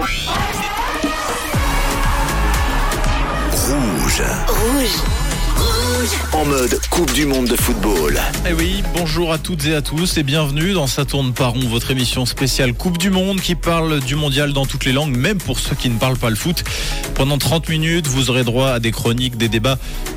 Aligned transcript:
Rouge. 0.00 0.30
Rouge. 4.48 4.88
En 6.32 6.46
mode 6.46 6.80
Coupe 6.88 7.12
du 7.12 7.26
Monde 7.26 7.48
de 7.48 7.56
football. 7.56 8.18
Eh 8.48 8.54
oui, 8.54 8.82
bonjour 8.96 9.30
à 9.30 9.38
toutes 9.38 9.66
et 9.66 9.74
à 9.74 9.82
tous 9.82 10.16
et 10.16 10.22
bienvenue 10.22 10.72
dans 10.72 10.86
Ça 10.86 11.04
tourne 11.04 11.34
par 11.34 11.52
rond, 11.52 11.68
votre 11.68 11.90
émission 11.90 12.24
spéciale 12.24 12.72
Coupe 12.72 12.96
du 12.96 13.10
Monde 13.10 13.42
qui 13.42 13.54
parle 13.54 14.00
du 14.00 14.16
mondial 14.16 14.54
dans 14.54 14.64
toutes 14.64 14.86
les 14.86 14.92
langues, 14.92 15.14
même 15.14 15.36
pour 15.36 15.58
ceux 15.58 15.76
qui 15.76 15.90
ne 15.90 15.98
parlent 15.98 16.16
pas 16.16 16.30
le 16.30 16.36
foot. 16.36 16.64
Pendant 17.14 17.36
30 17.36 17.68
minutes, 17.68 18.06
vous 18.06 18.30
aurez 18.30 18.44
droit 18.44 18.70
à 18.70 18.80
des 18.80 18.92
chroniques, 18.92 19.36
des 19.36 19.48
débats, 19.48 19.76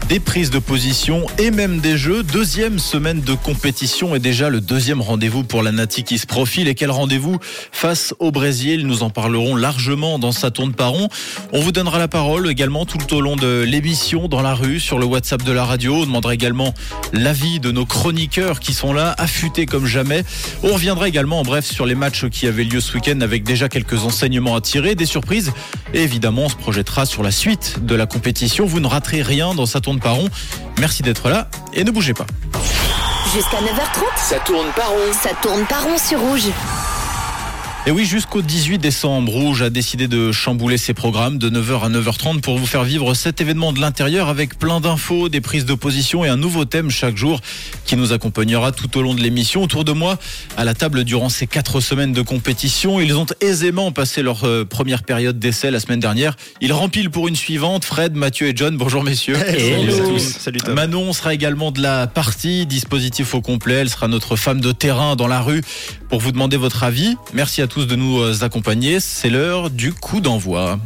des 0.09 0.19
prises 0.19 0.49
de 0.49 0.59
position 0.59 1.25
et 1.37 1.51
même 1.51 1.79
des 1.79 1.97
jeux. 1.97 2.23
Deuxième 2.23 2.79
semaine 2.79 3.21
de 3.21 3.33
compétition 3.33 4.15
et 4.15 4.19
déjà 4.19 4.49
le 4.49 4.61
deuxième 4.61 5.01
rendez-vous 5.01 5.43
pour 5.43 5.63
la 5.63 5.71
Nati 5.71 6.03
qui 6.03 6.17
se 6.17 6.27
profile. 6.27 6.67
Et 6.67 6.75
quel 6.75 6.91
rendez-vous 6.91 7.37
face 7.71 8.13
au 8.19 8.31
Brésil? 8.31 8.85
Nous 8.87 9.03
en 9.03 9.09
parlerons 9.09 9.55
largement 9.55 10.19
dans 10.19 10.31
Ça 10.31 10.51
tourne 10.51 10.73
par 10.73 10.91
rond. 10.91 11.09
On 11.51 11.59
vous 11.59 11.71
donnera 11.71 11.99
la 11.99 12.07
parole 12.07 12.49
également 12.49 12.85
tout 12.85 13.13
au 13.13 13.21
long 13.21 13.35
de 13.35 13.61
l'émission 13.61 14.27
dans 14.27 14.41
la 14.41 14.53
rue, 14.53 14.79
sur 14.79 14.99
le 14.99 15.05
WhatsApp 15.05 15.43
de 15.43 15.51
la 15.51 15.65
radio 15.65 15.95
on 15.95 16.05
demandera 16.05 16.33
également 16.33 16.73
l'avis 17.13 17.59
de 17.59 17.71
nos 17.71 17.85
chroniqueurs 17.85 18.59
qui 18.59 18.73
sont 18.73 18.93
là, 18.93 19.15
affûtés 19.17 19.65
comme 19.65 19.85
jamais. 19.85 20.23
On 20.63 20.73
reviendra 20.73 21.07
également 21.07 21.39
en 21.39 21.43
bref 21.43 21.65
sur 21.65 21.85
les 21.85 21.95
matchs 21.95 22.27
qui 22.29 22.47
avaient 22.47 22.63
lieu 22.63 22.81
ce 22.81 22.93
week-end 22.93 23.21
avec 23.21 23.43
déjà 23.43 23.69
quelques 23.69 24.03
enseignements 24.03 24.55
à 24.55 24.61
tirer, 24.61 24.95
des 24.95 25.05
surprises. 25.05 25.51
Et 25.93 26.01
évidemment, 26.01 26.43
on 26.43 26.49
se 26.49 26.55
projettera 26.55 27.05
sur 27.05 27.23
la 27.23 27.31
suite 27.31 27.85
de 27.85 27.95
la 27.95 28.05
compétition. 28.05 28.65
Vous 28.65 28.79
ne 28.79 28.87
raterez 28.87 29.21
rien 29.21 29.53
dans 29.53 29.65
Ça 29.65 29.79
tourne 29.81 29.99
par 29.99 30.15
rond. 30.15 30.29
Merci 30.79 31.03
d'être 31.03 31.29
là 31.29 31.49
et 31.73 31.83
ne 31.83 31.91
bougez 31.91 32.13
pas. 32.13 32.25
Jusqu'à 33.33 33.57
9h30. 33.57 34.03
Ça 34.17 34.39
tourne 34.39 34.67
par 34.75 34.89
rond. 34.89 35.13
Ça 35.13 35.29
tourne 35.41 35.65
par 35.65 35.83
rond 35.83 35.97
sur 35.97 36.19
rouge. 36.19 36.49
Et 37.85 37.91
oui, 37.91 38.05
jusqu'au 38.05 38.41
18 38.41 38.77
décembre, 38.77 39.29
Rouge 39.29 39.61
a 39.61 39.69
décidé 39.69 40.07
de 40.07 40.31
chambouler 40.31 40.77
ses 40.77 40.93
programmes 40.93 41.37
de 41.37 41.49
9h 41.49 41.83
à 41.83 41.89
9h30 41.89 42.39
pour 42.39 42.57
vous 42.57 42.65
faire 42.65 42.85
vivre 42.85 43.13
cet 43.13 43.41
événement 43.41 43.73
de 43.73 43.81
l'intérieur 43.81 44.29
avec 44.29 44.57
plein 44.57 44.79
d'infos, 44.79 45.27
des 45.27 45.41
prises 45.41 45.65
d'opposition 45.65 46.23
et 46.23 46.29
un 46.29 46.37
nouveau 46.37 46.63
thème 46.63 46.89
chaque 46.89 47.17
jour 47.17 47.41
qui 47.83 47.97
nous 47.97 48.13
accompagnera 48.13 48.71
tout 48.71 48.97
au 48.97 49.01
long 49.01 49.13
de 49.13 49.19
l'émission. 49.19 49.63
Autour 49.63 49.83
de 49.83 49.91
moi, 49.91 50.17
à 50.55 50.63
la 50.63 50.73
table 50.73 51.03
durant 51.03 51.27
ces 51.27 51.45
quatre 51.45 51.81
semaines 51.81 52.13
de 52.13 52.21
compétition, 52.21 53.01
ils 53.01 53.17
ont 53.17 53.25
aisément 53.41 53.91
passé 53.91 54.21
leur 54.21 54.45
euh, 54.45 54.63
première 54.63 55.03
période 55.03 55.37
d'essai 55.37 55.69
la 55.69 55.81
semaine 55.81 55.99
dernière. 55.99 56.37
Ils 56.61 56.71
remplissent 56.71 57.09
pour 57.09 57.27
une 57.27 57.35
suivante. 57.35 57.83
Fred, 57.83 58.15
Mathieu 58.15 58.47
et 58.47 58.53
John, 58.55 58.77
bonjour 58.77 59.03
messieurs. 59.03 59.35
Salut 59.35 60.19
Salut 60.21 60.59
Manon 60.73 61.11
sera 61.11 61.33
également 61.33 61.71
de 61.71 61.81
la 61.81 62.07
partie, 62.07 62.65
dispositif 62.65 63.35
au 63.35 63.41
complet. 63.41 63.73
Elle 63.73 63.89
sera 63.89 64.07
notre 64.07 64.37
femme 64.37 64.61
de 64.61 64.71
terrain 64.71 65.17
dans 65.17 65.27
la 65.27 65.41
rue 65.41 65.61
pour 66.07 66.21
vous 66.21 66.31
demander 66.31 66.55
votre 66.55 66.83
avis. 66.83 67.17
Merci 67.33 67.61
à 67.61 67.67
tous 67.67 67.72
de 67.81 67.95
nous 67.95 68.19
euh, 68.19 68.43
accompagner. 68.43 68.99
C'est 68.99 69.29
l'heure 69.29 69.69
du 69.69 69.93
coup 69.93 70.21
d'envoi 70.21 70.79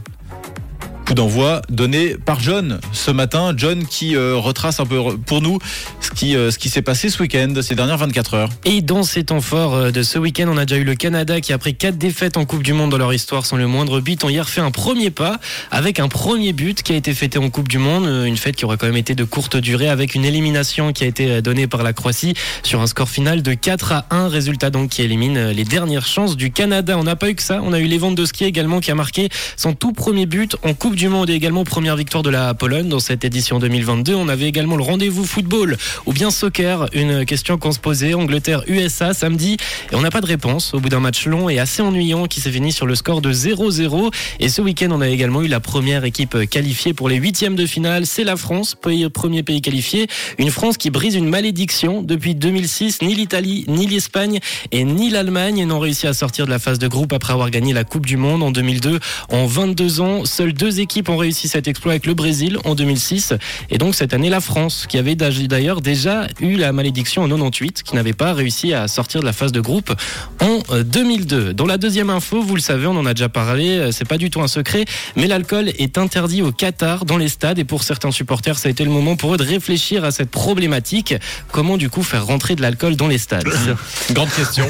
coup 1.07 1.13
d'envoi 1.13 1.61
donné 1.69 2.15
par 2.17 2.41
John 2.41 2.81
ce 2.91 3.11
matin. 3.11 3.53
John 3.55 3.85
qui 3.85 4.17
euh, 4.17 4.35
retrace 4.35 4.81
un 4.81 4.85
peu 4.85 5.01
pour 5.25 5.41
nous 5.41 5.57
ce 6.01 6.11
qui, 6.11 6.35
euh, 6.35 6.51
qui 6.51 6.69
s'est 6.69 6.81
passé 6.81 7.09
ce 7.09 7.21
week-end, 7.21 7.53
ces 7.61 7.75
dernières 7.75 7.97
24 7.97 8.33
heures. 8.33 8.49
Et 8.65 8.81
dans 8.81 9.03
ces 9.03 9.23
temps 9.23 9.39
forts 9.39 9.73
euh, 9.73 9.91
de 9.91 10.03
ce 10.03 10.19
week-end, 10.19 10.47
on 10.49 10.57
a 10.57 10.65
déjà 10.65 10.81
eu 10.81 10.83
le 10.83 10.95
Canada 10.95 11.39
qui, 11.39 11.53
après 11.53 11.71
quatre 11.71 11.97
défaites 11.97 12.35
en 12.35 12.43
Coupe 12.43 12.61
du 12.61 12.73
Monde 12.73 12.91
dans 12.91 12.97
leur 12.97 13.13
histoire 13.13 13.45
sans 13.45 13.55
le 13.55 13.67
moindre 13.67 14.01
but, 14.01 14.21
ont 14.25 14.29
hier 14.29 14.49
fait 14.49 14.59
un 14.59 14.69
premier 14.69 15.09
pas 15.09 15.39
avec 15.71 16.01
un 16.01 16.09
premier 16.09 16.51
but 16.51 16.83
qui 16.83 16.91
a 16.91 16.97
été 16.97 17.13
fêté 17.13 17.39
en 17.39 17.49
Coupe 17.49 17.69
du 17.69 17.77
Monde. 17.77 18.25
Une 18.27 18.35
fête 18.35 18.57
qui 18.57 18.65
aurait 18.65 18.77
quand 18.77 18.87
même 18.87 18.97
été 18.97 19.15
de 19.15 19.23
courte 19.23 19.55
durée 19.55 19.87
avec 19.87 20.13
une 20.13 20.25
élimination 20.25 20.91
qui 20.91 21.05
a 21.05 21.07
été 21.07 21.41
donnée 21.41 21.67
par 21.67 21.83
la 21.83 21.93
Croatie 21.93 22.33
sur 22.63 22.81
un 22.81 22.87
score 22.87 23.07
final 23.07 23.43
de 23.43 23.53
4 23.53 23.93
à 23.93 24.05
1. 24.09 24.27
Résultat 24.27 24.71
donc 24.71 24.89
qui 24.89 25.03
élimine 25.03 25.51
les 25.51 25.63
dernières 25.63 26.05
chances 26.05 26.35
du 26.35 26.51
Canada. 26.51 26.97
On 26.97 27.05
n'a 27.05 27.15
pas 27.15 27.29
eu 27.29 27.35
que 27.35 27.43
ça. 27.43 27.61
On 27.63 27.71
a 27.71 27.79
eu 27.79 27.85
les 27.85 27.97
ventes 27.97 28.15
de 28.15 28.25
ski 28.25 28.43
également 28.43 28.81
qui 28.81 28.91
a 28.91 28.95
marqué 28.95 29.29
son 29.55 29.73
tout 29.73 29.93
premier 29.93 30.25
but 30.25 30.57
en 30.63 30.73
Coupe 30.73 30.96
du 30.97 31.09
Monde 31.09 31.29
et 31.29 31.33
également 31.33 31.63
première 31.63 31.95
victoire 31.95 32.23
de 32.23 32.31
la 32.31 32.55
Pologne 32.55 32.89
dans 32.89 32.99
cette 32.99 33.23
édition 33.23 33.59
2022. 33.59 34.15
On 34.15 34.29
avait 34.29 34.47
également 34.47 34.75
le 34.75 34.83
rendez-vous 34.83 35.25
football 35.25 35.77
ou 36.07 36.11
bien 36.11 36.31
soccer, 36.31 36.87
une 36.91 37.23
question 37.23 37.59
qu'on 37.59 37.71
se 37.71 37.77
posait, 37.77 38.15
Angleterre-USA 38.15 39.13
samedi, 39.13 39.57
et 39.91 39.95
on 39.95 40.01
n'a 40.01 40.09
pas 40.09 40.21
de 40.21 40.25
réponse 40.25 40.73
au 40.73 40.79
bout 40.79 40.89
d'un 40.89 40.99
match 40.99 41.27
long 41.27 41.49
et 41.49 41.59
assez 41.59 41.83
ennuyant 41.83 42.25
qui 42.25 42.41
s'est 42.41 42.49
fini 42.49 42.71
sur 42.71 42.87
le 42.87 42.95
score 42.95 43.21
de 43.21 43.31
0-0. 43.31 44.11
Et 44.39 44.49
ce 44.49 44.59
week-end, 44.59 44.87
on 44.89 45.01
a 45.01 45.07
également 45.07 45.43
eu 45.43 45.47
la 45.47 45.59
première 45.59 46.03
équipe 46.03 46.49
qualifiée 46.49 46.95
pour 46.95 47.09
les 47.09 47.17
huitièmes 47.17 47.55
de 47.55 47.67
finale, 47.67 48.07
c'est 48.07 48.23
la 48.23 48.35
France, 48.35 48.75
premier 48.75 49.43
pays 49.43 49.61
qualifié. 49.61 50.07
Une 50.39 50.49
France 50.49 50.77
qui 50.77 50.89
brise 50.89 51.13
une 51.13 51.29
malédiction 51.29 52.01
depuis 52.01 52.33
2006. 52.33 53.03
Ni 53.03 53.13
l'Italie, 53.13 53.65
ni 53.67 53.85
l'Espagne 53.85 54.39
et 54.71 54.83
ni 54.83 55.11
l'Allemagne 55.11 55.63
n'ont 55.65 55.79
réussi 55.79 56.07
à 56.07 56.13
sortir 56.13 56.45
de 56.45 56.49
la 56.49 56.57
phase 56.59 56.79
de 56.79 56.87
groupe 56.87 57.13
après 57.13 57.33
avoir 57.33 57.51
gagné 57.51 57.71
la 57.71 57.83
Coupe 57.83 58.07
du 58.07 58.17
Monde 58.17 58.41
en 58.41 58.49
2002. 58.49 58.99
En 59.29 59.45
22 59.45 60.01
ans, 60.01 60.25
seules 60.25 60.53
deux 60.53 60.79
équipes 60.79 60.86
ont 61.07 61.17
réussi 61.17 61.27
réussi 61.27 61.49
cet 61.49 61.67
exploit 61.67 61.91
avec 61.91 62.05
le 62.05 62.13
Brésil 62.13 62.57
en 62.63 62.73
2006. 62.73 63.33
Et 63.69 63.77
donc 63.77 63.95
cette 63.95 64.13
année, 64.13 64.29
la 64.29 64.39
France, 64.39 64.85
qui 64.87 64.97
avait 64.97 65.15
d'ailleurs 65.15 65.81
déjà 65.81 66.27
eu 66.39 66.55
la 66.55 66.71
malédiction 66.71 67.21
en 67.23 67.27
98, 67.27 67.83
qui 67.83 67.95
n'avait 67.95 68.13
pas 68.13 68.33
réussi 68.33 68.73
à 68.73 68.87
sortir 68.87 69.19
de 69.19 69.25
la 69.25 69.33
phase 69.33 69.51
de 69.51 69.59
groupe 69.59 69.93
en 70.39 70.61
2002. 70.81 71.35
Euh, 71.35 71.53
dans 71.53 71.65
la 71.65 71.77
deuxième 71.77 72.09
info, 72.09 72.41
vous 72.41 72.55
le 72.55 72.61
savez, 72.61 72.87
on 72.87 72.95
en 72.95 73.05
a 73.05 73.13
déjà 73.13 73.27
parlé, 73.27 73.77
euh, 73.77 73.91
c'est 73.91 74.07
pas 74.07 74.17
du 74.17 74.29
tout 74.29 74.41
un 74.41 74.47
secret, 74.47 74.85
mais 75.17 75.27
l'alcool 75.27 75.67
est 75.67 75.97
interdit 75.97 76.41
au 76.41 76.53
Qatar 76.53 77.03
dans 77.03 77.17
les 77.17 77.27
stades 77.27 77.59
et 77.59 77.65
pour 77.65 77.83
certains 77.83 78.11
supporters, 78.11 78.57
ça 78.57 78.69
a 78.69 78.71
été 78.71 78.85
le 78.85 78.91
moment 78.91 79.17
pour 79.17 79.33
eux 79.33 79.37
de 79.37 79.43
réfléchir 79.43 80.05
à 80.05 80.11
cette 80.11 80.31
problématique. 80.31 81.13
Comment 81.51 81.75
du 81.75 81.89
coup 81.89 82.03
faire 82.03 82.25
rentrer 82.25 82.55
de 82.55 82.61
l'alcool 82.61 82.95
dans 82.95 83.09
les 83.09 83.17
stades? 83.17 83.49
Grande 84.11 84.31
question. 84.31 84.65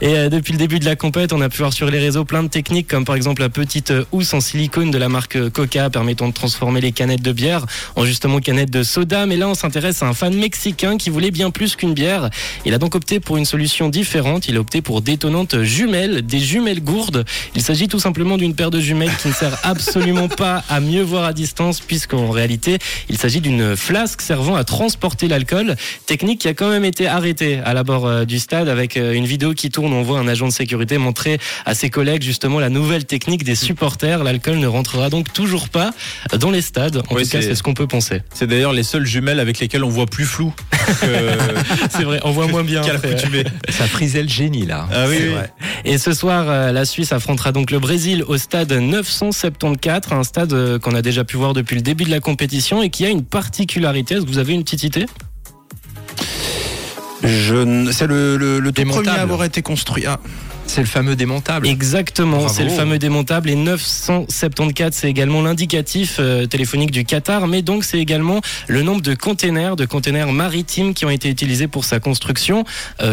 Et 0.00 0.16
euh, 0.16 0.28
depuis 0.28 0.52
le 0.52 0.58
début 0.58 0.78
de 0.78 0.84
la 0.84 0.94
compète, 0.94 1.32
on 1.32 1.40
a 1.40 1.48
pu 1.48 1.58
voir 1.58 1.72
sur 1.72 1.90
les 1.90 1.98
réseaux 1.98 2.24
plein 2.24 2.44
de 2.44 2.48
techniques 2.48 2.86
comme 2.86 3.04
par 3.04 3.16
exemple 3.16 3.42
la 3.42 3.48
petite 3.48 3.92
housse 4.12 4.34
en 4.34 4.40
silicone 4.40 4.92
de 4.92 4.98
la 4.98 5.08
marque 5.08 5.23
Coca 5.28 5.90
permettant 5.90 6.28
de 6.28 6.32
transformer 6.32 6.80
les 6.80 6.92
canettes 6.92 7.22
de 7.22 7.32
bière 7.32 7.66
en 7.96 8.04
justement 8.04 8.38
canettes 8.38 8.70
de 8.70 8.82
soda. 8.82 9.26
Mais 9.26 9.36
là, 9.36 9.48
on 9.48 9.54
s'intéresse 9.54 10.02
à 10.02 10.06
un 10.06 10.14
fan 10.14 10.34
mexicain 10.34 10.96
qui 10.96 11.10
voulait 11.10 11.30
bien 11.30 11.50
plus 11.50 11.76
qu'une 11.76 11.94
bière. 11.94 12.30
Il 12.64 12.74
a 12.74 12.78
donc 12.78 12.94
opté 12.94 13.20
pour 13.20 13.36
une 13.36 13.44
solution 13.44 13.88
différente. 13.88 14.48
Il 14.48 14.56
a 14.56 14.60
opté 14.60 14.82
pour 14.82 15.02
d'étonnantes 15.02 15.62
jumelles, 15.62 16.22
des 16.22 16.40
jumelles 16.40 16.82
gourdes. 16.82 17.24
Il 17.54 17.62
s'agit 17.62 17.88
tout 17.88 17.98
simplement 17.98 18.36
d'une 18.36 18.54
paire 18.54 18.70
de 18.70 18.80
jumelles 18.80 19.14
qui 19.20 19.28
ne 19.28 19.32
sert 19.32 19.58
absolument 19.62 20.28
pas 20.36 20.64
à 20.68 20.80
mieux 20.80 21.02
voir 21.02 21.24
à 21.24 21.32
distance 21.32 21.80
puisqu'en 21.80 22.30
réalité, 22.30 22.78
il 23.08 23.18
s'agit 23.18 23.40
d'une 23.40 23.76
flasque 23.76 24.20
servant 24.20 24.56
à 24.56 24.64
transporter 24.64 25.28
l'alcool. 25.28 25.76
Technique 26.06 26.40
qui 26.40 26.48
a 26.48 26.54
quand 26.54 26.70
même 26.70 26.84
été 26.84 27.06
arrêtée 27.06 27.60
à 27.64 27.74
la 27.74 27.84
bord 27.84 28.06
euh, 28.06 28.24
du 28.24 28.38
stade 28.38 28.68
avec 28.68 28.96
euh, 28.96 29.12
une 29.12 29.26
vidéo 29.26 29.54
qui 29.54 29.70
tourne. 29.70 29.92
On 29.92 30.02
voit 30.02 30.18
un 30.18 30.28
agent 30.28 30.46
de 30.46 30.52
sécurité 30.52 30.98
montrer 30.98 31.38
à 31.64 31.74
ses 31.74 31.90
collègues 31.90 32.22
justement 32.22 32.60
la 32.60 32.68
nouvelle 32.68 33.04
technique 33.04 33.44
des 33.44 33.54
supporters. 33.54 34.24
L'alcool 34.24 34.58
ne 34.58 34.66
rentrera 34.66 35.10
donc 35.14 35.32
toujours 35.32 35.68
pas 35.68 35.92
dans 36.38 36.50
les 36.50 36.60
stades. 36.60 36.96
En 36.96 37.02
tout 37.02 37.14
cas, 37.14 37.40
c'est 37.40 37.54
ce 37.54 37.62
qu'on 37.62 37.74
peut 37.74 37.86
penser. 37.86 38.22
C'est 38.34 38.48
d'ailleurs 38.48 38.72
les 38.72 38.82
seules 38.82 39.06
jumelles 39.06 39.38
avec 39.38 39.60
lesquelles 39.60 39.84
on 39.84 39.88
voit 39.88 40.06
plus 40.06 40.24
flou. 40.24 40.52
c'est 41.90 42.02
vrai, 42.02 42.18
on 42.24 42.32
voit 42.32 42.48
moins 42.48 42.64
bien. 42.64 42.82
Ça 43.68 43.86
frisait 43.86 44.22
le 44.22 44.28
génie 44.28 44.66
là. 44.66 44.88
Ah 44.92 45.06
oui, 45.08 45.18
Et 45.84 45.98
ce 45.98 46.12
soir, 46.12 46.46
euh, 46.48 46.72
la 46.72 46.84
Suisse 46.84 47.12
affrontera 47.12 47.52
donc 47.52 47.70
le 47.70 47.78
Brésil 47.78 48.24
au 48.26 48.36
stade 48.38 48.72
974, 48.72 50.12
un 50.12 50.24
stade 50.24 50.52
euh, 50.52 50.78
qu'on 50.80 50.94
a 50.94 51.02
déjà 51.02 51.22
pu 51.22 51.36
voir 51.36 51.52
depuis 51.52 51.76
le 51.76 51.82
début 51.82 52.04
de 52.04 52.10
la 52.10 52.20
compétition 52.20 52.82
et 52.82 52.90
qui 52.90 53.04
a 53.04 53.08
une 53.08 53.24
particularité. 53.24 54.16
Est-ce 54.16 54.24
que 54.24 54.28
vous 54.28 54.38
avez 54.38 54.52
une 54.52 54.64
petite 54.64 54.82
idée? 54.82 55.06
Je... 57.22 57.90
C'est 57.92 58.06
le, 58.06 58.36
le, 58.36 58.72
tout 58.72 58.84
premier 58.84 59.08
à 59.10 59.20
avoir 59.20 59.44
été 59.44 59.62
construit. 59.62 60.04
Ah. 60.06 60.18
C'est 60.66 60.80
le 60.80 60.86
fameux 60.86 61.16
démontable. 61.16 61.66
Exactement, 61.68 62.48
c'est 62.48 62.64
le 62.64 62.70
fameux 62.70 62.98
démontable. 62.98 63.50
Et 63.50 63.54
974, 63.54 64.92
c'est 64.92 65.08
également 65.08 65.42
l'indicatif 65.42 66.16
euh, 66.18 66.46
téléphonique 66.46 66.90
du 66.90 67.04
Qatar, 67.04 67.46
mais 67.46 67.62
donc 67.62 67.84
c'est 67.84 67.98
également 67.98 68.40
le 68.66 68.82
nombre 68.82 69.02
de 69.02 69.14
containers, 69.14 69.76
de 69.76 69.84
containers 69.84 70.32
maritimes 70.32 70.94
qui 70.94 71.04
ont 71.04 71.10
été 71.10 71.28
utilisés 71.28 71.68
pour 71.68 71.84
sa 71.84 72.00
construction. 72.00 72.64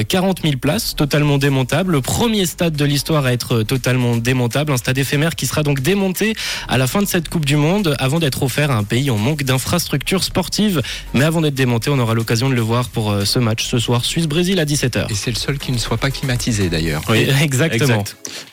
40 0.07 0.39
euh, 0.39 0.41
000 0.43 0.57
places, 0.57 0.95
totalement 0.95 1.37
démontables. 1.37 1.91
Le 1.93 2.01
premier 2.01 2.45
stade 2.45 2.75
de 2.75 2.85
l'histoire 2.85 3.25
à 3.25 3.33
être 3.33 3.63
totalement 3.63 4.17
démontable, 4.17 4.71
un 4.71 4.77
stade 4.77 4.97
éphémère 4.97 5.35
qui 5.35 5.45
sera 5.45 5.63
donc 5.63 5.81
démonté 5.81 6.33
à 6.67 6.77
la 6.77 6.87
fin 6.87 7.01
de 7.01 7.07
cette 7.07 7.29
Coupe 7.29 7.45
du 7.45 7.57
Monde, 7.57 7.95
avant 7.99 8.19
d'être 8.19 8.43
offert 8.43 8.71
à 8.71 8.75
un 8.75 8.83
pays 8.83 9.11
en 9.11 9.17
manque 9.17 9.43
d'infrastructures 9.43 10.23
sportives. 10.23 10.81
Mais 11.13 11.23
avant 11.23 11.41
d'être 11.41 11.55
démonté, 11.55 11.89
on 11.89 11.99
aura 11.99 12.13
l'occasion 12.13 12.49
de 12.49 12.55
le 12.55 12.61
voir 12.61 12.89
pour 12.89 13.11
euh, 13.11 13.25
ce 13.25 13.39
match 13.39 13.65
ce 13.65 13.77
soir, 13.77 14.05
Suisse-Brésil 14.05 14.59
à 14.59 14.65
17h. 14.65 15.11
Et 15.11 15.15
c'est 15.15 15.31
le 15.31 15.37
seul 15.37 15.57
qui 15.57 15.71
ne 15.71 15.77
soit 15.77 15.97
pas 15.97 16.11
climatisé 16.11 16.69
d'ailleurs. 16.69 17.01
Oui. 17.09 17.27
Exactement. 17.43 18.03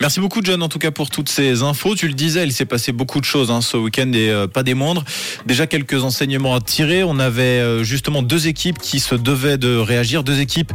Merci 0.00 0.20
beaucoup 0.20 0.40
John 0.42 0.62
en 0.62 0.68
tout 0.68 0.78
cas 0.78 0.90
pour 0.90 1.10
toutes 1.10 1.28
ces 1.28 1.62
infos. 1.62 1.94
Tu 1.94 2.08
le 2.08 2.14
disais, 2.14 2.44
il 2.44 2.52
s'est 2.52 2.64
passé 2.64 2.92
beaucoup 2.92 3.20
de 3.20 3.24
choses 3.24 3.50
hein, 3.50 3.60
ce 3.60 3.76
week-end 3.76 4.10
et 4.12 4.30
euh, 4.30 4.46
pas 4.46 4.62
des 4.62 4.74
moindres. 4.74 5.04
Déjà 5.46 5.66
quelques 5.66 6.02
enseignements 6.04 6.54
à 6.54 6.60
tirer. 6.60 7.02
On 7.04 7.18
avait 7.18 7.42
euh, 7.42 7.84
justement 7.84 8.22
deux 8.22 8.48
équipes 8.48 8.78
qui 8.78 9.00
se 9.00 9.14
devaient 9.14 9.58
de 9.58 9.76
réagir, 9.76 10.24
deux 10.24 10.40
équipes 10.40 10.72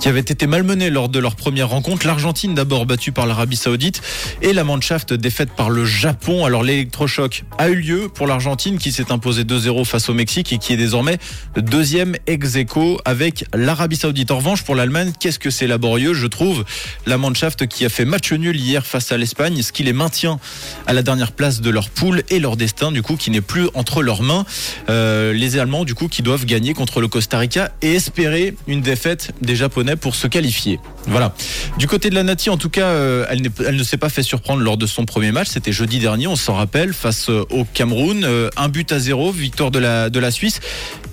qui 0.00 0.08
avaient 0.08 0.20
été 0.20 0.46
malmenées 0.46 0.90
lors 0.90 1.08
de 1.08 1.18
leur 1.18 1.36
première 1.36 1.68
rencontre. 1.68 2.06
L'Argentine 2.06 2.54
d'abord 2.54 2.86
battue 2.86 3.12
par 3.12 3.26
l'Arabie 3.26 3.56
Saoudite 3.56 4.02
et 4.42 4.52
la 4.52 4.64
Mannschaft 4.64 5.14
défaite 5.14 5.50
par 5.56 5.70
le 5.70 5.84
Japon. 5.84 6.44
Alors 6.44 6.62
l'électrochoc 6.62 7.44
a 7.58 7.68
eu 7.68 7.76
lieu 7.76 8.08
pour 8.12 8.26
l'Argentine 8.26 8.78
qui 8.78 8.92
s'est 8.92 9.10
imposée 9.10 9.44
2-0 9.44 9.84
face 9.84 10.08
au 10.08 10.14
Mexique 10.14 10.52
et 10.52 10.58
qui 10.58 10.72
est 10.72 10.76
désormais 10.76 11.18
deuxième 11.56 12.16
ex 12.26 12.56
aequo 12.56 13.00
avec 13.04 13.44
l'Arabie 13.54 13.96
Saoudite. 13.96 14.30
En 14.30 14.36
revanche 14.36 14.62
pour 14.62 14.74
l'Allemagne, 14.74 15.12
qu'est-ce 15.18 15.38
que 15.38 15.50
c'est 15.50 15.66
laborieux, 15.66 16.14
je 16.14 16.26
trouve. 16.26 16.64
La 17.06 17.18
Mannschaft 17.18 17.53
Qui 17.56 17.84
a 17.84 17.88
fait 17.88 18.04
match 18.04 18.32
nul 18.32 18.56
hier 18.56 18.84
face 18.84 19.12
à 19.12 19.16
l'Espagne, 19.16 19.62
ce 19.62 19.72
qui 19.72 19.84
les 19.84 19.92
maintient 19.92 20.38
à 20.86 20.92
la 20.92 21.02
dernière 21.02 21.32
place 21.32 21.60
de 21.60 21.70
leur 21.70 21.88
poule 21.88 22.22
et 22.28 22.40
leur 22.40 22.56
destin 22.56 22.90
du 22.90 23.02
coup 23.02 23.16
qui 23.16 23.30
n'est 23.30 23.40
plus 23.40 23.68
entre 23.74 24.02
leurs 24.02 24.22
mains. 24.22 24.44
Euh, 24.88 25.32
les 25.32 25.56
Allemands 25.58 25.84
du 25.84 25.94
coup 25.94 26.08
qui 26.08 26.22
doivent 26.22 26.44
gagner 26.46 26.74
contre 26.74 27.00
le 27.00 27.08
Costa 27.08 27.38
Rica 27.38 27.72
et 27.80 27.94
espérer 27.94 28.54
une 28.66 28.80
défaite 28.80 29.32
des 29.40 29.56
Japonais 29.56 29.96
pour 29.96 30.14
se 30.14 30.26
qualifier. 30.26 30.80
Voilà. 31.06 31.34
Du 31.78 31.86
côté 31.86 32.10
de 32.10 32.14
la 32.14 32.22
Nati, 32.22 32.50
en 32.50 32.56
tout 32.56 32.70
cas, 32.70 32.86
euh, 32.86 33.26
elle, 33.28 33.76
ne 33.76 33.84
s'est 33.84 33.98
pas 33.98 34.08
fait 34.08 34.22
surprendre 34.22 34.62
lors 34.62 34.76
de 34.76 34.86
son 34.86 35.04
premier 35.04 35.32
match. 35.32 35.48
C'était 35.50 35.72
jeudi 35.72 35.98
dernier, 35.98 36.26
on 36.26 36.36
s'en 36.36 36.54
rappelle, 36.54 36.92
face 36.92 37.28
euh, 37.28 37.44
au 37.50 37.64
Cameroun. 37.64 38.26
Un 38.56 38.68
but 38.68 38.90
à 38.92 38.98
zéro, 38.98 39.30
victoire 39.30 39.70
de 39.70 39.78
la 39.78 40.30
Suisse. 40.30 40.60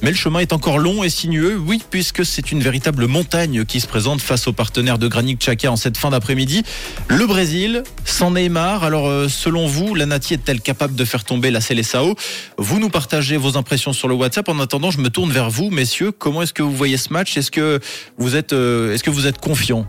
Mais 0.01 0.09
le 0.09 0.15
chemin 0.15 0.39
est 0.39 0.51
encore 0.51 0.79
long 0.79 1.03
et 1.03 1.09
sinueux, 1.09 1.57
oui, 1.57 1.81
puisque 1.89 2.25
c'est 2.25 2.51
une 2.51 2.61
véritable 2.61 3.05
montagne 3.05 3.65
qui 3.65 3.79
se 3.79 3.87
présente 3.87 4.19
face 4.19 4.47
aux 4.47 4.53
partenaires 4.53 4.97
de 4.97 5.07
Granit 5.07 5.35
Xhaka 5.35 5.71
en 5.71 5.75
cette 5.75 5.95
fin 5.95 6.09
d'après-midi. 6.09 6.63
Le 7.07 7.27
Brésil, 7.27 7.83
sans 8.03 8.31
Neymar. 8.31 8.83
Alors, 8.83 9.29
selon 9.29 9.67
vous, 9.67 9.93
la 9.93 10.07
Nati 10.07 10.33
est-elle 10.33 10.59
capable 10.59 10.95
de 10.95 11.05
faire 11.05 11.23
tomber 11.23 11.51
la 11.51 11.61
Célessao? 11.61 12.15
Vous 12.57 12.79
nous 12.79 12.89
partagez 12.89 13.37
vos 13.37 13.57
impressions 13.57 13.93
sur 13.93 14.07
le 14.07 14.15
WhatsApp. 14.15 14.49
En 14.49 14.59
attendant, 14.59 14.89
je 14.89 14.99
me 14.99 15.09
tourne 15.09 15.31
vers 15.31 15.49
vous, 15.49 15.69
messieurs. 15.69 16.11
Comment 16.11 16.41
est-ce 16.41 16.53
que 16.53 16.63
vous 16.63 16.75
voyez 16.75 16.97
ce 16.97 17.13
match? 17.13 17.37
Est-ce 17.37 17.51
que 17.51 17.79
vous 18.17 18.35
êtes, 18.35 18.53
est-ce 18.53 19.03
que 19.03 19.11
vous 19.11 19.27
êtes 19.27 19.39
confiant? 19.39 19.85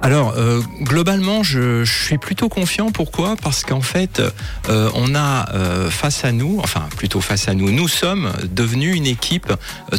Alors 0.00 0.34
euh, 0.36 0.60
globalement, 0.82 1.42
je, 1.42 1.84
je, 1.84 2.04
suis 2.04 2.18
plutôt 2.18 2.48
confiant. 2.48 2.92
Pourquoi? 2.92 3.34
Parce 3.42 3.64
qu'en 3.64 3.80
fait, 3.80 4.22
euh, 4.68 4.90
on 4.94 5.14
a 5.16 5.52
euh, 5.54 5.90
face 5.90 6.24
à 6.24 6.30
nous, 6.30 6.60
enfin 6.62 6.88
plutôt 6.96 7.20
face 7.20 7.48
à 7.48 7.54
nous, 7.54 7.72
nous 7.72 7.88
sommes 7.88 8.32
devenus 8.52 8.96
une 8.96 9.06
équipe 9.06 9.52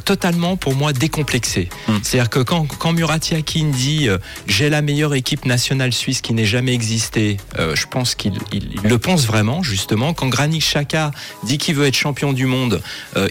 totalement, 0.06 0.56
pour 0.56 0.76
moi, 0.76 0.94
décomplexée. 0.94 1.68
Hmm. 1.88 1.98
C'est-à-dire 2.02 2.30
que 2.30 2.40
quand, 2.40 2.66
quand 2.78 2.94
Murat 2.94 3.20
Yakin 3.30 3.66
dit 3.72 4.08
j'ai 4.48 4.70
la 4.70 4.82
meilleure 4.82 5.16
équipe 5.16 5.46
nationale 5.46 5.92
suisse 5.92 6.22
qui 6.22 6.34
n'ait 6.34 6.46
jamais 6.46 6.74
existé, 6.74 7.38
je 7.58 7.86
pense 7.86 8.16
qu'il 8.16 8.40
il, 8.54 8.80
le 8.84 8.98
pense 8.98 9.26
vraiment. 9.26 9.64
Justement, 9.64 10.14
quand 10.14 10.28
Granit 10.28 10.60
Xhaka 10.60 11.12
dit 11.44 11.58
qu'il 11.58 11.76
veut 11.76 11.86
être 11.86 11.96
champion 11.96 12.32
du 12.32 12.46
monde, 12.46 12.82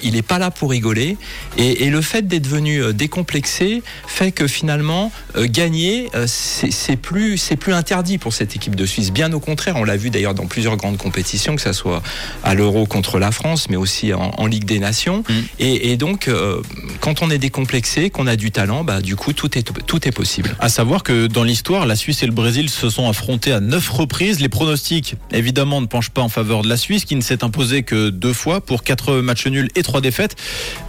il 0.03 0.12
n'est 0.12 0.23
pas 0.23 0.38
là 0.38 0.50
pour 0.50 0.70
rigoler. 0.70 1.17
Et, 1.56 1.85
et 1.85 1.91
le 1.91 2.03
fait 2.03 2.26
d'être 2.26 2.43
devenu 2.43 2.93
décomplexé 2.93 3.82
fait 4.06 4.32
que 4.32 4.47
finalement 4.47 5.11
gagner 5.35 6.09
c'est 6.26 6.57
plus 7.00 7.38
c'est 7.38 7.56
plus 7.56 7.72
interdit 7.72 8.19
pour 8.19 8.32
cette 8.32 8.56
équipe 8.56 8.75
de 8.75 8.87
Suisse. 8.87 9.12
Bien 9.12 9.32
au 9.32 9.40
contraire, 9.40 9.76
on 9.76 9.84
l'a 9.84 9.96
vu 9.96 10.10
d'ailleurs 10.10 10.34
dans 10.34 10.46
plusieurs 10.46 10.76
grandes 10.76 10.96
compétitions, 10.96 11.56
que 11.56 11.62
ce 11.62 11.72
soit 11.72 12.02
à 12.44 12.55
l'Euro 12.55 12.87
contre 12.87 13.19
la 13.19 13.31
France, 13.32 13.69
mais 13.69 13.76
aussi 13.76 14.12
en, 14.12 14.46
Ligue 14.46 14.64
des 14.64 14.78
Nations. 14.78 15.25
Mm. 15.28 15.32
Et, 15.58 15.96
donc, 15.99 16.28
euh, 16.28 16.62
quand 17.00 17.22
on 17.22 17.31
est 17.31 17.38
décomplexé, 17.38 18.08
qu'on 18.08 18.26
a 18.26 18.37
du 18.37 18.50
talent, 18.50 18.82
bah 18.82 19.02
du 19.02 19.14
coup 19.14 19.32
tout 19.32 19.58
est 19.58 19.62
tout 19.87 20.08
est 20.08 20.12
possible. 20.12 20.56
À 20.58 20.69
savoir 20.69 21.02
que 21.02 21.26
dans 21.26 21.44
l'histoire, 21.44 21.87
la 21.87 21.96
Suisse 21.96 22.22
et 22.22 22.26
le 22.26 22.32
Brésil 22.32 22.70
se 22.70 22.88
sont 22.88 23.08
affrontés 23.08 23.52
à 23.52 23.60
neuf 23.60 23.88
reprises. 23.90 24.40
Les 24.40 24.49
pronostics, 24.49 25.16
évidemment, 25.32 25.81
ne 25.81 25.87
penchent 25.87 26.10
pas 26.10 26.22
en 26.22 26.28
faveur 26.28 26.62
de 26.62 26.69
la 26.69 26.76
Suisse, 26.76 27.05
qui 27.05 27.16
ne 27.16 27.20
s'est 27.20 27.44
imposée 27.44 27.82
que 27.82 28.08
deux 28.08 28.32
fois 28.32 28.60
pour 28.60 28.82
quatre 28.82 29.16
matchs 29.16 29.46
nuls 29.46 29.69
et 29.75 29.82
trois 29.82 30.00
défaites. 30.00 30.37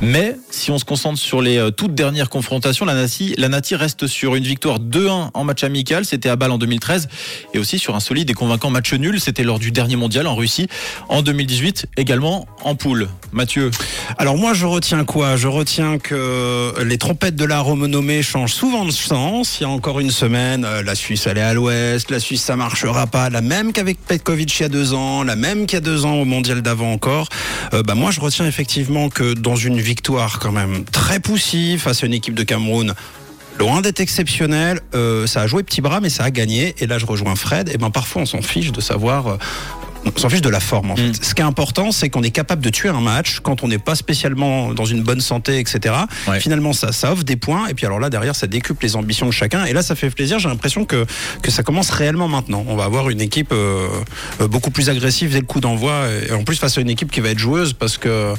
Mais 0.02 0.36
si 0.50 0.72
on 0.72 0.78
se 0.78 0.86
concentre 0.86 1.20
sur 1.20 1.42
les 1.42 1.58
euh, 1.58 1.72
toutes 1.72 1.96
dernières 1.96 2.30
confrontations, 2.30 2.86
la 2.86 2.94
Nati, 2.94 3.34
la 3.38 3.50
Nati 3.50 3.76
reste 3.76 4.08
sur 4.08 4.36
une 4.36 4.44
victoire 4.44 4.80
2-1 4.80 5.32
en 5.34 5.44
match 5.44 5.59
amical, 5.64 6.06
c'était 6.06 6.30
à 6.30 6.36
Bâle 6.36 6.52
en 6.52 6.58
2013, 6.58 7.08
et 7.54 7.60
aussi 7.60 7.80
sur 7.80 7.96
un 7.96 8.00
solide 8.00 8.30
et 8.30 8.34
convaincant 8.34 8.70
match 8.70 8.94
nul, 8.94 9.20
c'était 9.20 9.44
lors 9.44 9.60
du 9.60 9.72
dernier 9.72 9.96
mondial 9.96 10.28
en 10.28 10.36
Russie 10.36 10.68
en 11.08 11.22
2018, 11.22 11.88
également 11.98 12.48
en 12.64 12.76
poule. 12.76 13.10
Mathieu 13.32 13.72
Alors 14.18 14.38
moi 14.38 14.54
je 14.54 14.66
retiens 14.66 15.04
quoi? 15.06 15.36
Je 15.36 15.48
retiens 15.48 16.00
que 16.00 16.74
les 16.84 16.98
trompettes 16.98 17.36
de 17.36 17.46
la 17.46 17.60
renommée 17.60 18.22
changent 18.24 18.54
souvent 18.54 18.86
de 18.86 18.92
sens. 18.92 19.60
Il 19.60 19.64
y 19.64 19.66
a 19.66 19.70
encore 19.70 20.00
une 20.00 20.12
semaine, 20.12 20.66
euh, 20.66 20.84
la 20.84 20.96
Suisse 20.96 21.28
allait 21.28 21.42
à 21.42 21.54
l'ouest, 21.54 22.12
la 22.12 22.20
Suisse 22.20 22.42
ça 22.42 22.56
marchera 22.56 23.08
pas, 23.08 23.30
la 23.30 23.42
même 23.42 23.74
qu'avec 23.74 24.00
Petkovic 24.06 24.60
il 24.60 24.64
y 24.64 24.66
a 24.66 24.70
deux 24.70 24.94
ans, 24.94 25.24
la 25.24 25.36
même 25.36 25.66
qu'il 25.66 25.76
y 25.76 25.78
a 25.78 25.82
deux 25.82 26.06
ans 26.06 26.16
au 26.16 26.26
mondial 26.26 26.62
d'avant 26.62 26.92
encore. 26.92 27.30
Euh, 27.74 27.84
bah 27.84 27.96
moi 27.96 28.12
je 28.12 28.20
retiens 28.20 28.46
effectivement 28.46 29.10
que 29.10 29.34
dans 29.34 29.56
une 29.56 29.80
victoire 29.80 30.40
quand 30.40 30.52
même 30.52 30.86
très 30.86 31.20
poussive 31.20 31.82
face 31.82 32.04
à 32.04 32.06
une 32.06 32.14
équipe 32.14 32.36
de 32.36 32.44
Cameroun 32.44 32.94
loin 33.60 33.82
d'être 33.82 34.00
exceptionnel. 34.00 34.80
Euh, 34.96 35.28
ça 35.28 35.42
a 35.42 35.48
joué 35.48 35.64
petit 35.64 35.82
bras, 35.82 36.00
mais 36.00 36.10
ça 36.10 36.24
a 36.24 36.32
gagné. 36.32 36.76
Et 36.80 36.88
là, 36.88 36.98
je 36.98 37.06
rejoins 37.06 37.36
Fred. 37.36 37.70
Et 37.74 37.78
ben 37.78 37.92
parfois, 37.92 38.24
on 38.24 38.26
s'en 38.26 38.42
fiche 38.42 38.72
de 38.72 38.82
savoir. 38.82 39.28
Euh, 39.28 39.38
on 40.06 40.18
s'en 40.18 40.30
fiche 40.30 40.42
de 40.42 40.50
la 40.50 40.62
forme 40.62 40.92
en 40.92 40.96
fait. 40.96 41.10
Mm. 41.10 41.14
Ce 41.22 41.36
qui 41.36 41.42
est 41.42 41.46
important, 41.46 41.92
c'est 41.92 42.10
qu'on 42.10 42.24
est 42.24 42.32
capable 42.32 42.64
de 42.64 42.70
tuer 42.70 42.88
un 42.88 43.02
match 43.02 43.42
quand 43.42 43.64
on 43.64 43.68
n'est 43.68 43.80
pas 43.80 43.96
spécialement 43.96 44.74
dans 44.74 44.86
une 44.86 45.04
bonne 45.04 45.20
santé, 45.20 45.60
etc. 45.60 45.94
Finalement, 46.40 46.72
ça, 46.72 46.94
ça 46.94 47.12
offre 47.12 47.26
des 47.26 47.36
points. 47.36 47.68
Et 47.68 47.74
puis 47.74 47.86
alors 47.86 48.00
là, 48.00 48.10
derrière, 48.10 48.34
ça 48.34 48.48
décuple 48.48 48.82
les 48.84 48.96
ambitions 48.96 49.26
de 49.26 49.32
chacun. 49.32 49.66
Et 49.66 49.74
là, 49.74 49.82
ça 49.82 49.96
fait 49.96 50.10
plaisir. 50.10 50.40
J'ai 50.40 50.48
l'impression 50.48 50.86
que, 50.86 51.06
que 51.42 51.52
ça 51.52 51.64
commence 51.64 51.90
réellement 51.90 52.30
maintenant. 52.30 52.64
On 52.68 52.78
va 52.78 52.86
avoir 52.86 53.10
une 53.10 53.20
équipe 53.20 53.52
euh, 53.52 53.90
beaucoup 54.50 54.72
plus 54.72 54.90
agressive 54.90 55.34
dès 55.34 55.42
le 55.42 55.46
coup 55.46 55.60
d'envoi. 55.60 56.06
Et 56.30 56.32
en 56.32 56.44
plus, 56.46 56.58
face 56.58 56.78
à 56.78 56.82
une 56.82 56.90
équipe 56.90 57.12
qui 57.12 57.20
va 57.20 57.30
être 57.30 57.40
joueuse 57.40 57.74
parce 57.74 57.98
que 57.98 58.34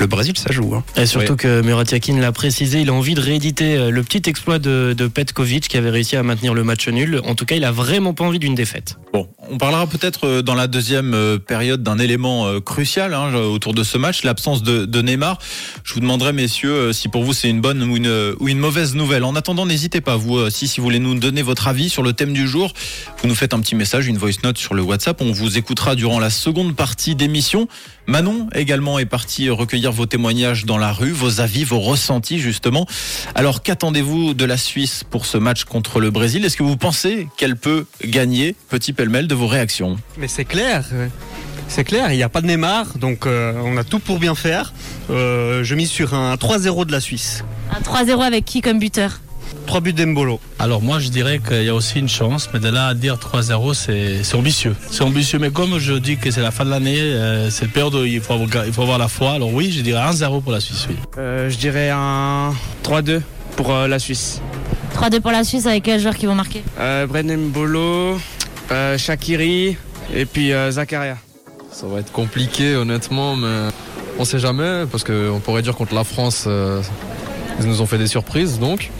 le 0.00 0.06
Brésil, 0.06 0.36
ça 0.36 0.50
joue. 0.50 0.74
Hein. 0.74 0.82
Et 0.96 1.06
surtout 1.06 1.36
que 1.36 1.60
Murat 1.62 1.84
Yakin 1.90 2.18
l'a 2.18 2.32
précisé, 2.32 2.80
il 2.80 2.88
a 2.88 2.92
envie 2.92 3.14
de 3.14 3.20
rééditer 3.20 3.76
euh, 3.76 3.90
le 3.90 4.02
petit 4.02 4.28
exploit 4.28 4.58
de, 4.58 4.94
de, 4.96 5.06
Petkovic 5.06 5.68
qui 5.68 5.76
avait 5.76 5.90
réussi 5.90 6.16
à 6.16 6.22
maintenir 6.22 6.54
le 6.54 6.64
match 6.64 6.88
nul. 6.88 7.20
En 7.24 7.34
tout 7.34 7.44
cas, 7.44 7.56
il 7.56 7.64
a 7.64 7.72
vraiment 7.72 8.14
pas 8.14 8.24
envie 8.24 8.38
d'une 8.38 8.54
défaite. 8.54 8.96
Bon, 9.12 9.28
on 9.50 9.58
parlera 9.58 9.86
peut-être 9.86 10.26
euh, 10.26 10.42
dans 10.42 10.54
la 10.54 10.66
deuxième 10.66 11.14
euh, 11.14 11.38
période 11.38 11.82
d'un 11.82 11.98
élément 11.98 12.60
crucial 12.60 13.14
hein, 13.14 13.34
autour 13.34 13.74
de 13.74 13.82
ce 13.82 13.98
match, 13.98 14.24
l'absence 14.24 14.62
de, 14.62 14.84
de, 14.84 15.02
Neymar. 15.02 15.38
Je 15.84 15.94
vous 15.94 16.00
demanderai, 16.00 16.32
messieurs, 16.32 16.92
si 16.92 17.08
pour 17.08 17.24
vous 17.24 17.32
c'est 17.32 17.50
une 17.50 17.60
bonne 17.60 17.82
ou 17.82 17.96
une, 17.96 18.34
ou 18.40 18.48
une 18.48 18.58
mauvaise 18.58 18.94
nouvelle. 18.94 19.24
En 19.24 19.36
attendant, 19.36 19.66
n'hésitez 19.66 20.00
pas, 20.00 20.16
vous 20.16 20.34
aussi, 20.34 20.68
si 20.68 20.80
vous 20.80 20.84
voulez 20.84 20.98
nous 20.98 21.14
donner 21.18 21.42
votre 21.42 21.68
avis 21.68 21.90
sur 21.90 22.02
le 22.02 22.12
thème 22.12 22.32
du 22.32 22.48
jour, 22.48 22.72
vous 23.22 23.28
nous 23.28 23.34
faites 23.34 23.54
un 23.54 23.60
petit 23.60 23.74
message, 23.74 24.06
une 24.06 24.18
voice 24.18 24.40
note 24.42 24.58
sur 24.58 24.74
le 24.74 24.82
WhatsApp. 24.82 25.20
On 25.20 25.32
vous 25.32 25.58
écoutera 25.58 25.94
durant 25.94 26.18
la 26.18 26.30
seconde 26.30 26.74
partie 26.74 27.14
d'émission. 27.14 27.68
Manon 28.10 28.48
également 28.56 28.98
est 28.98 29.06
partie 29.06 29.48
recueillir 29.50 29.92
vos 29.92 30.04
témoignages 30.04 30.64
dans 30.64 30.78
la 30.78 30.92
rue, 30.92 31.12
vos 31.12 31.40
avis, 31.40 31.62
vos 31.62 31.78
ressentis 31.78 32.40
justement. 32.40 32.84
Alors 33.36 33.62
qu'attendez-vous 33.62 34.34
de 34.34 34.44
la 34.44 34.56
Suisse 34.56 35.04
pour 35.08 35.26
ce 35.26 35.38
match 35.38 35.62
contre 35.62 36.00
le 36.00 36.10
Brésil? 36.10 36.44
Est-ce 36.44 36.56
que 36.56 36.64
vous 36.64 36.76
pensez 36.76 37.28
qu'elle 37.36 37.54
peut 37.54 37.86
gagner? 38.04 38.56
Petit 38.68 38.92
pêle-mêle 38.92 39.28
de 39.28 39.34
vos 39.36 39.46
réactions. 39.46 39.96
Mais 40.18 40.26
c'est 40.26 40.44
clair. 40.44 40.84
C'est 41.68 41.84
clair, 41.84 42.12
il 42.12 42.16
n'y 42.16 42.24
a 42.24 42.28
pas 42.28 42.40
de 42.40 42.48
Neymar, 42.48 42.98
donc 42.98 43.26
euh, 43.26 43.52
on 43.64 43.76
a 43.76 43.84
tout 43.84 44.00
pour 44.00 44.18
bien 44.18 44.34
faire. 44.34 44.72
Euh, 45.10 45.62
je 45.62 45.76
mise 45.76 45.88
sur 45.88 46.12
un 46.12 46.34
3-0 46.34 46.86
de 46.86 46.90
la 46.90 46.98
Suisse. 46.98 47.44
Un 47.70 47.80
3-0 47.80 48.22
avec 48.22 48.44
qui 48.44 48.60
comme 48.60 48.80
buteur? 48.80 49.20
3 49.70 49.82
buts 49.82 49.92
d'Embolo. 49.92 50.40
Alors 50.58 50.82
moi 50.82 50.98
je 50.98 51.10
dirais 51.10 51.38
qu'il 51.38 51.62
y 51.62 51.68
a 51.68 51.74
aussi 51.76 52.00
une 52.00 52.08
chance, 52.08 52.50
mais 52.52 52.58
de 52.58 52.68
là 52.68 52.88
à 52.88 52.94
dire 52.94 53.18
3-0 53.18 53.72
c'est 54.24 54.34
ambitieux. 54.34 54.74
C'est 54.90 55.04
ambitieux, 55.04 55.38
mais 55.38 55.50
comme 55.52 55.78
je 55.78 55.92
dis 55.92 56.16
que 56.16 56.32
c'est 56.32 56.40
la 56.40 56.50
fin 56.50 56.64
de 56.64 56.70
l'année, 56.70 56.98
euh, 56.98 57.50
c'est 57.50 57.66
le 57.66 57.70
période 57.70 57.94
où 57.94 58.04
il 58.04 58.20
faut, 58.20 58.32
avoir, 58.32 58.66
il 58.66 58.72
faut 58.72 58.82
avoir 58.82 58.98
la 58.98 59.06
foi. 59.06 59.30
Alors 59.30 59.54
oui, 59.54 59.70
je 59.70 59.82
dirais 59.82 60.00
1-0 60.00 60.42
pour 60.42 60.50
la 60.50 60.58
Suisse. 60.58 60.88
Oui. 60.90 60.96
Euh, 61.18 61.48
je 61.48 61.56
dirais 61.56 61.88
un 61.88 62.52
3-2 62.82 63.20
pour 63.54 63.72
euh, 63.72 63.86
la 63.86 64.00
Suisse. 64.00 64.42
3-2 64.96 65.20
pour 65.20 65.30
la 65.30 65.44
Suisse 65.44 65.66
avec 65.66 65.84
quels 65.84 66.00
joueurs 66.00 66.16
qui 66.16 66.26
vont 66.26 66.34
marquer? 66.34 66.64
Euh, 66.80 67.06
Brennan 67.06 67.38
Mbolo, 67.38 68.18
Shakiri 68.96 69.76
et 70.12 70.26
puis 70.26 70.50
Zakaria. 70.70 71.16
Ça 71.70 71.86
va 71.86 72.00
être 72.00 72.10
compliqué 72.10 72.74
honnêtement, 72.74 73.36
mais 73.36 73.68
on 74.18 74.24
sait 74.24 74.40
jamais 74.40 74.82
parce 74.90 75.04
qu'on 75.04 75.38
pourrait 75.38 75.62
dire 75.62 75.76
contre 75.76 75.94
la 75.94 76.02
France, 76.02 76.48
ils 76.48 77.66
nous 77.68 77.80
ont 77.80 77.86
fait 77.86 77.98
des 77.98 78.08
surprises 78.08 78.58
donc. 78.58 78.90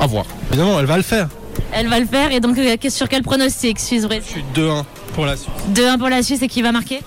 À 0.00 0.06
voir. 0.06 0.26
Évidemment, 0.48 0.78
elle 0.78 0.86
va 0.86 0.96
le 0.96 1.02
faire. 1.02 1.28
Elle 1.72 1.88
va 1.88 1.98
le 2.00 2.06
faire. 2.06 2.32
Et 2.32 2.40
donc, 2.40 2.58
euh, 2.58 2.76
sur 2.88 3.08
quel 3.08 3.22
pronostic 3.22 3.78
Suisse 3.78 4.06
Je 4.10 4.20
suis 4.20 4.44
2-1 4.54 4.84
pour 5.14 5.26
la 5.26 5.36
Suisse. 5.36 5.50
2-1 5.74 5.98
pour 5.98 6.08
la 6.08 6.22
Suisse 6.22 6.42
et 6.42 6.48
qui 6.48 6.62
va 6.62 6.72
marquer? 6.72 7.00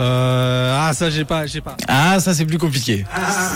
Euh, 0.00 0.76
ah 0.78 0.92
ça 0.92 1.10
j'ai 1.10 1.24
pas 1.24 1.46
j'ai 1.46 1.60
pas. 1.60 1.76
Ah 1.88 2.20
ça 2.20 2.34
c'est 2.34 2.44
plus 2.44 2.58
compliqué. 2.58 3.04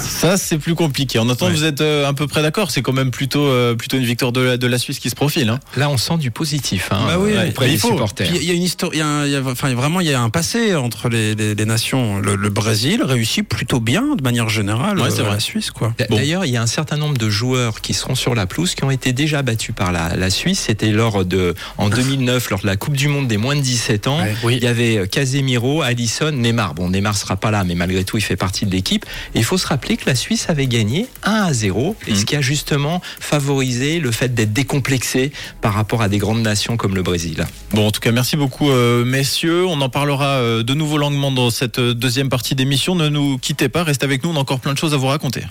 Ça 0.03 0.37
c'est 0.37 0.59
plus 0.59 0.75
compliqué. 0.75 1.19
En 1.19 1.29
attendant 1.29 1.53
vous 1.53 1.65
êtes 1.65 1.81
euh, 1.81 2.09
à 2.09 2.13
peu 2.13 2.27
près 2.27 2.43
d'accord. 2.43 2.71
C'est 2.71 2.83
quand 2.83 2.93
même 2.93 3.11
plutôt 3.11 3.47
euh, 3.47 3.75
plutôt 3.75 3.97
une 3.97 4.05
victoire 4.05 4.33
de 4.33 4.41
la, 4.41 4.57
de 4.57 4.67
la 4.67 4.79
Suisse 4.79 4.99
qui 4.99 5.11
se 5.11 5.15
profile. 5.15 5.49
Hein. 5.49 5.61
Là 5.77 5.89
on 5.89 5.97
sent 5.97 6.19
du 6.19 6.31
positif. 6.31 6.89
Hein, 6.91 7.05
bah 7.07 7.19
oui, 7.19 7.33
auprès 7.49 7.69
des 7.69 7.79
supporters. 7.79 8.29
Il 8.35 8.45
y 8.45 8.51
a 8.51 8.55
une 8.55 8.63
histoire. 8.63 8.93
Il 8.93 8.99
y 8.99 9.03
a, 9.03 9.43
enfin 9.45 9.73
vraiment 9.75 10.01
il 10.01 10.09
y 10.09 10.13
a 10.13 10.21
un 10.21 10.31
passé 10.31 10.75
entre 10.75 11.09
les, 11.09 11.35
les, 11.35 11.65
nations. 11.65 12.19
Le, 12.19 12.37
Brésil 12.53 13.03
réussit 13.03 13.49
plutôt 13.49 13.81
bien 13.81 14.15
de 14.17 14.23
manière 14.23 14.49
générale. 14.49 14.99
Ouais, 15.01 15.11
c'est 15.11 15.23
la 15.23 15.41
Suisse 15.41 15.71
quoi. 15.71 15.95
D'ailleurs 16.11 16.45
il 16.45 16.53
y 16.53 16.57
a 16.57 16.63
un 16.63 16.67
certain 16.67 16.97
nombre 16.97 17.17
de 17.17 17.31
joueurs 17.31 17.81
qui 17.81 17.95
seront 17.95 18.15
sur 18.15 18.35
la 18.35 18.47
pelouse 18.47 18.75
qui 18.75 18.85
ont 18.85 18.91
été 18.91 19.13
déjà 19.13 19.43
battus 19.43 19.75
par 19.75 19.93
la, 19.93 20.17
la 20.17 20.31
Suisse. 20.31 20.61
C'était 20.67 20.91
lors 20.91 21.25
de 21.25 21.55
en 21.79 21.89
2009 21.93 22.51
lors 22.51 22.61
de 22.61 22.67
la 22.67 22.77
Coupe 22.77 22.97
du 22.97 23.09
Monde 23.09 23.29
des 23.29 23.37
moins 23.37 23.57
de 23.57 23.61
17 23.61 24.09
ans. 24.09 24.19
Il 24.45 24.63
y 24.63 24.67
avait 24.67 25.09
Casemiro, 25.09 25.83
Alisson, 25.83 26.32
Neymar. 26.37 26.75
Bon 26.75 26.91
Neymar 26.91 27.17
sera 27.17 27.37
pas 27.37 27.51
là, 27.51 27.65
mais 27.65 27.75
malgré 27.75 28.05
tout, 28.05 28.17
il 28.17 28.23
fait 28.23 28.37
partie 28.37 28.67
de 28.67 28.71
l'équipe. 28.71 29.07
Il 29.35 29.45
faut 29.45 29.59
se 29.59 29.67
rappeler 29.67 29.97
que 29.97 30.07
la 30.07 30.15
Suisse 30.15 30.47
avait 30.49 30.67
gagné 30.67 31.07
1 31.25 31.33
à 31.33 31.53
0, 31.53 31.97
et 32.07 32.15
ce 32.15 32.23
mm. 32.23 32.25
qui 32.25 32.37
a 32.37 32.41
justement 32.41 33.01
favorisé 33.21 34.01
le 34.01 34.11
fait 34.11 34.35
d'être 34.35 34.53
décomplexé 34.53 35.33
par 35.61 35.75
rapport 35.75 36.03
à 36.03 36.09
des 36.09 36.19
grandes 36.19 36.43
nations 36.43 36.77
comme 36.77 36.95
le 36.95 37.03
Brésil. 37.03 37.47
Bon, 37.73 37.87
en 37.87 37.91
tout 37.91 38.01
cas, 38.01 38.13
merci 38.13 38.37
beaucoup, 38.37 38.71
euh, 38.71 39.05
messieurs. 39.05 39.67
On 39.67 39.81
en 39.81 39.89
parlera 39.89 40.37
euh, 40.37 40.63
de 40.63 40.75
nouveau 40.75 40.99
longuement 40.99 41.31
dans 41.31 41.51
cette 41.51 41.79
euh, 41.79 41.95
deuxième 41.95 42.29
partie 42.29 42.55
d'émission. 42.55 42.95
Ne 42.95 43.09
nous 43.09 43.39
quittez 43.39 43.69
pas, 43.69 43.83
restez 43.85 44.05
avec 44.05 44.25
nous, 44.25 44.31
on 44.31 44.37
a 44.37 44.41
encore 44.41 44.61
plein 44.61 44.73
de 44.73 44.79
choses 44.79 44.95
à 44.95 44.97
vous 44.97 45.07
raconter. 45.07 45.43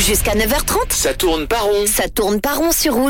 Jusqu'à 0.00 0.34
9h30, 0.34 0.90
ça 0.90 1.14
tourne 1.14 1.46
par 1.46 1.64
rond. 1.64 1.86
Ça 1.86 2.08
tourne 2.08 2.40
par 2.40 2.58
rond 2.58 2.72
sur 2.72 2.94
Rouge. 2.94 3.02